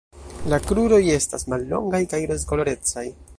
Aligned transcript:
La 0.53 0.57
kruroj 0.71 1.01
estas 1.17 1.45
mallongaj 1.55 2.01
kaj 2.15 2.21
rozkolorecaj. 2.33 3.07